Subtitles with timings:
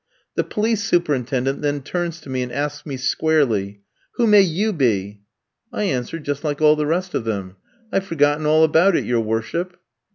[0.33, 3.81] "The police superintendent then turns to me and asks me squarely,
[4.15, 5.21] "'Who may you be?'
[5.71, 7.57] "I answer just like all the rest of them:
[7.91, 9.77] "'I've forgotten all about it, your worship.'